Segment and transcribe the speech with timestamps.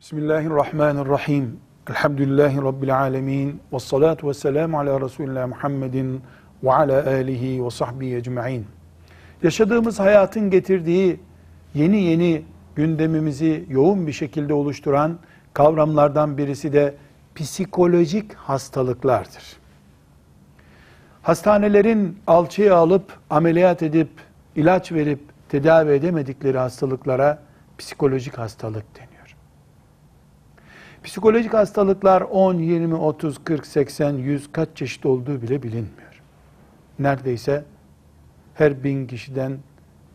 [0.00, 1.60] Bismillahirrahmanirrahim.
[1.90, 3.60] Elhamdülillahi Rabbil alemin.
[3.72, 6.22] Ve salatu ve selamu ala Resulullah Muhammedin
[6.62, 8.66] ve ala alihi ve sahbihi ecma'in.
[9.42, 11.20] Yaşadığımız hayatın getirdiği
[11.74, 12.42] yeni yeni
[12.74, 15.18] gündemimizi yoğun bir şekilde oluşturan
[15.52, 16.94] kavramlardan birisi de
[17.34, 19.56] psikolojik hastalıklardır.
[21.22, 24.10] Hastanelerin alçıya alıp ameliyat edip
[24.56, 27.38] ilaç verip tedavi edemedikleri hastalıklara
[27.78, 29.15] psikolojik hastalık deniyor.
[31.06, 36.22] Psikolojik hastalıklar 10, 20, 30, 40, 80, 100 kaç çeşit olduğu bile bilinmiyor.
[36.98, 37.64] Neredeyse
[38.54, 39.58] her bin kişiden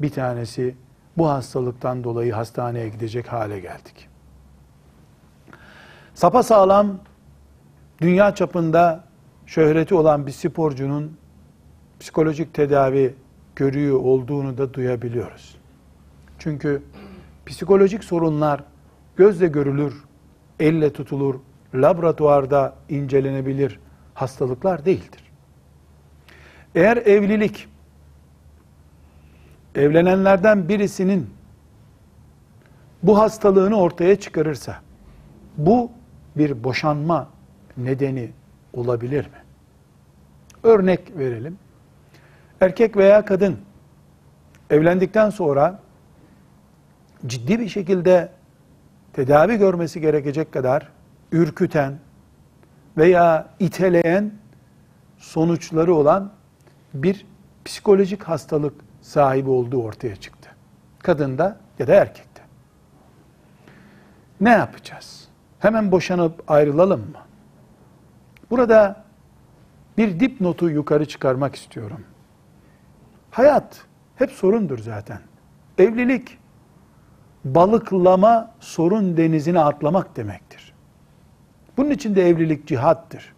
[0.00, 0.74] bir tanesi
[1.18, 4.08] bu hastalıktan dolayı hastaneye gidecek hale geldik.
[6.14, 6.98] Sapa sağlam
[8.00, 9.04] dünya çapında
[9.46, 11.16] şöhreti olan bir sporcunun
[12.00, 13.14] psikolojik tedavi
[13.56, 15.56] görüyor olduğunu da duyabiliyoruz.
[16.38, 16.82] Çünkü
[17.46, 18.64] psikolojik sorunlar
[19.16, 20.08] gözle görülür,
[20.60, 21.34] elle tutulur,
[21.74, 23.80] laboratuvarda incelenebilir
[24.14, 25.22] hastalıklar değildir.
[26.74, 27.68] Eğer evlilik
[29.74, 31.30] evlenenlerden birisinin
[33.02, 34.76] bu hastalığını ortaya çıkarırsa
[35.56, 35.90] bu
[36.36, 37.28] bir boşanma
[37.76, 38.30] nedeni
[38.72, 39.42] olabilir mi?
[40.62, 41.58] Örnek verelim.
[42.60, 43.58] Erkek veya kadın
[44.70, 45.80] evlendikten sonra
[47.26, 48.32] ciddi bir şekilde
[49.12, 50.88] tedavi görmesi gerekecek kadar
[51.32, 51.98] ürküten
[52.96, 54.32] veya iteleyen
[55.18, 56.32] sonuçları olan
[56.94, 57.26] bir
[57.64, 60.50] psikolojik hastalık sahibi olduğu ortaya çıktı.
[60.98, 62.42] Kadında ya da erkekte.
[64.40, 65.28] Ne yapacağız?
[65.58, 67.18] Hemen boşanıp ayrılalım mı?
[68.50, 69.04] Burada
[69.98, 72.04] bir dipnotu yukarı çıkarmak istiyorum.
[73.30, 73.84] Hayat
[74.16, 75.20] hep sorundur zaten.
[75.78, 76.37] Evlilik
[77.44, 80.74] balıklama sorun denizine atlamak demektir.
[81.76, 83.34] Bunun için de evlilik cihattır.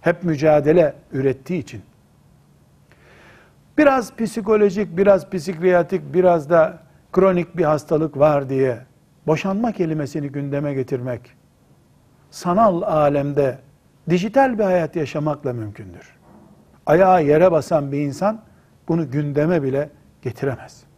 [0.00, 1.82] Hep mücadele ürettiği için.
[3.78, 6.78] Biraz psikolojik, biraz psikiyatrik, biraz da
[7.12, 8.78] kronik bir hastalık var diye
[9.26, 11.20] boşanma kelimesini gündeme getirmek
[12.30, 13.58] sanal alemde
[14.10, 16.16] dijital bir hayat yaşamakla mümkündür.
[16.86, 18.40] Ayağı yere basan bir insan
[18.88, 19.90] bunu gündeme bile
[20.22, 20.89] getiremez.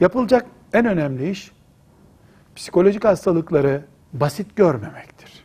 [0.00, 1.52] Yapılacak en önemli iş
[2.56, 5.44] psikolojik hastalıkları basit görmemektir.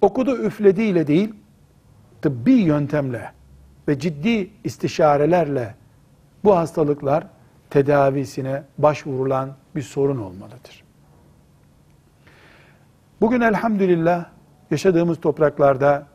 [0.00, 1.34] Okudu üflediğiyle değil,
[2.22, 3.32] tıbbi yöntemle
[3.88, 5.74] ve ciddi istişarelerle
[6.44, 7.26] bu hastalıklar
[7.70, 10.84] tedavisine başvurulan bir sorun olmalıdır.
[13.20, 14.26] Bugün elhamdülillah
[14.70, 16.06] yaşadığımız topraklarda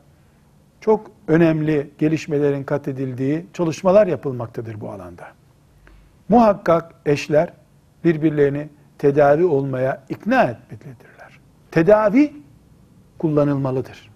[0.80, 5.41] çok önemli gelişmelerin kat edildiği çalışmalar yapılmaktadır bu alanda.
[6.32, 7.52] Muhakkak eşler
[8.04, 11.40] birbirlerini tedavi olmaya ikna etmelidirler.
[11.70, 12.32] Tedavi
[13.18, 14.10] kullanılmalıdır.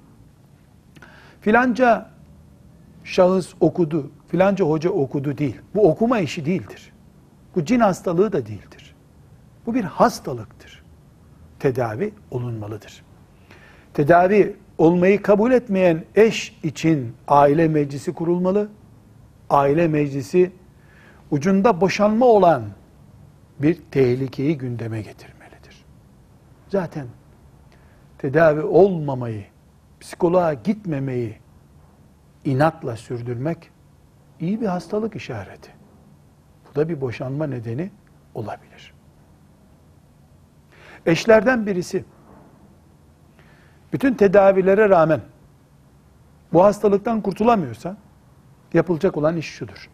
[1.41, 2.11] Filanca
[3.05, 5.61] şahıs okudu, filanca hoca okudu değil.
[5.75, 6.93] Bu okuma işi değildir.
[7.55, 8.95] Bu cin hastalığı da değildir.
[9.67, 10.83] Bu bir hastalıktır.
[11.59, 13.03] Tedavi olunmalıdır.
[13.95, 18.69] Tedavi olmayı kabul etmeyen eş için aile meclisi kurulmalı.
[19.51, 20.53] Aile meclisi
[21.31, 22.65] ucunda boşanma olan
[23.59, 25.85] bir tehlikeyi gündeme getirmelidir.
[26.69, 27.07] Zaten
[28.19, 29.45] tedavi olmamayı,
[30.01, 31.39] psikoloğa gitmemeyi
[32.45, 33.71] inatla sürdürmek
[34.41, 35.71] iyi bir hastalık işareti.
[36.71, 37.91] Bu da bir boşanma nedeni
[38.35, 38.95] olabilir.
[41.07, 42.05] Eşlerden birisi
[43.93, 45.21] bütün tedavilere rağmen
[46.53, 47.97] bu hastalıktan kurtulamıyorsa
[48.75, 49.91] yapılacak olan iş şudur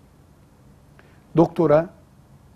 [1.36, 1.90] doktora,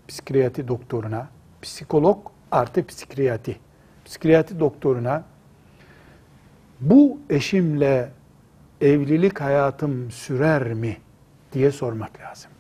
[0.09, 1.29] psikiyatri doktoruna,
[1.63, 2.19] psikolog
[2.51, 3.57] artı psikiyatri,
[4.05, 5.25] psikiyatri doktoruna
[6.81, 8.11] bu eşimle
[8.81, 10.97] evlilik hayatım sürer mi
[11.53, 12.51] diye sormak lazım.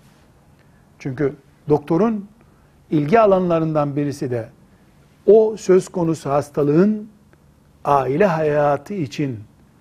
[0.98, 1.36] Çünkü
[1.68, 2.28] doktorun
[2.90, 4.48] ilgi alanlarından birisi de
[5.26, 7.08] o söz konusu hastalığın
[7.84, 9.40] aile hayatı için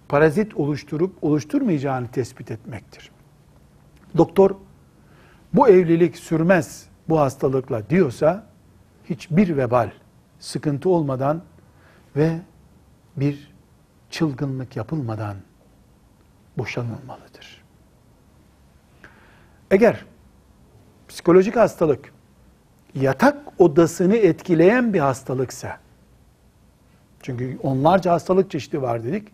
[0.09, 3.11] parazit oluşturup oluşturmayacağını tespit etmektir.
[4.17, 4.55] Doktor
[5.55, 8.47] bu evlilik sürmez bu hastalıkla diyorsa
[9.09, 9.91] hiçbir vebal,
[10.39, 11.41] sıkıntı olmadan
[12.15, 12.39] ve
[13.17, 13.53] bir
[14.09, 15.35] çılgınlık yapılmadan
[16.57, 17.63] boşanılmalıdır.
[19.71, 20.05] Eğer
[21.07, 22.13] psikolojik hastalık
[22.95, 25.79] yatak odasını etkileyen bir hastalıksa,
[27.21, 29.27] çünkü onlarca hastalık çeşidi var dedik,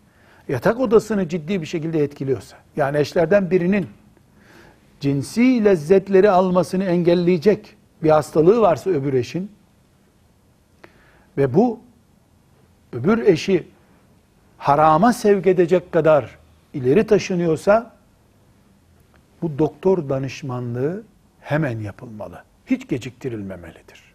[0.48, 3.88] yatak odasını ciddi bir şekilde etkiliyorsa, yani eşlerden birinin
[5.02, 9.50] cinsi lezzetleri almasını engelleyecek bir hastalığı varsa öbür eşin,
[11.36, 11.80] ve bu
[12.92, 13.68] öbür eşi
[14.58, 16.38] harama sevk edecek kadar
[16.74, 17.92] ileri taşınıyorsa
[19.42, 21.02] bu doktor danışmanlığı
[21.40, 22.44] hemen yapılmalı.
[22.66, 24.14] Hiç geciktirilmemelidir.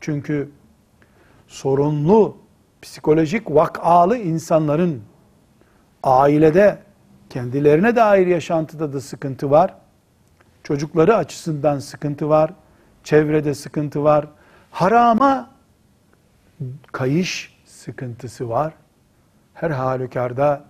[0.00, 0.50] Çünkü
[1.48, 2.36] sorunlu,
[2.82, 5.02] psikolojik vakalı insanların
[6.02, 6.78] ailede
[7.30, 9.74] kendilerine dair yaşantıda da sıkıntı var.
[10.62, 12.52] Çocukları açısından sıkıntı var.
[13.04, 14.26] Çevrede sıkıntı var.
[14.70, 15.50] Harama
[16.92, 18.74] kayış sıkıntısı var.
[19.54, 20.64] Her halükarda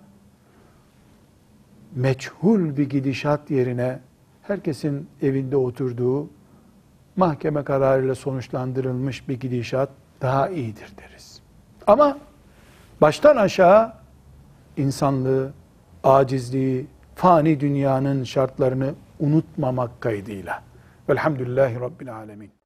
[1.94, 3.98] meçhul bir gidişat yerine
[4.42, 6.30] herkesin evinde oturduğu
[7.16, 9.90] mahkeme kararıyla sonuçlandırılmış bir gidişat
[10.20, 11.40] daha iyidir deriz.
[11.86, 12.18] Ama
[13.00, 13.92] baştan aşağı
[14.76, 15.52] insanlığı,
[16.04, 20.62] acizliği, fani dünyanın şartlarını unutmamak kaydıyla.
[21.08, 22.59] Velhamdülillahi Rabbil Alemin.